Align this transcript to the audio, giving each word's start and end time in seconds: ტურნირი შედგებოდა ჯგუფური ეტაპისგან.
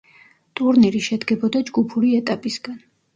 ტურნირი 0.59 1.01
შედგებოდა 1.07 1.61
ჯგუფური 1.67 2.09
ეტაპისგან. 2.21 2.81